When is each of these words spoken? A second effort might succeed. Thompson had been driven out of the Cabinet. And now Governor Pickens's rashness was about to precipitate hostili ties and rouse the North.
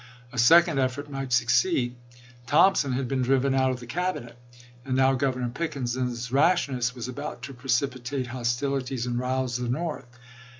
A 0.33 0.37
second 0.39 0.79
effort 0.79 1.11
might 1.11 1.31
succeed. 1.31 1.95
Thompson 2.47 2.93
had 2.93 3.07
been 3.07 3.21
driven 3.21 3.53
out 3.53 3.69
of 3.69 3.79
the 3.79 3.85
Cabinet. 3.85 4.35
And 4.83 4.95
now 4.95 5.13
Governor 5.13 5.49
Pickens's 5.49 6.31
rashness 6.31 6.95
was 6.95 7.07
about 7.07 7.43
to 7.43 7.53
precipitate 7.53 8.25
hostili 8.25 8.83
ties 8.83 9.05
and 9.05 9.19
rouse 9.19 9.57
the 9.57 9.69
North. 9.69 10.07